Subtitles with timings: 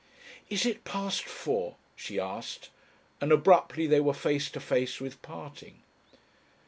[0.49, 2.71] "Is it past four?" she asked,
[3.21, 5.83] and abruptly they were face to face with parting.